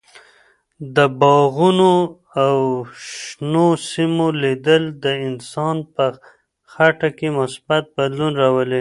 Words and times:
د 0.95 0.97
باغونو 1.19 1.93
او 2.45 2.57
شنو 3.07 3.67
سیمو 3.89 4.27
لیدل 4.43 4.83
د 5.03 5.05
انسان 5.27 5.75
په 5.95 6.05
خټه 6.71 7.09
کې 7.17 7.27
مثبت 7.39 7.83
بدلون 7.97 8.33
راولي. 8.41 8.69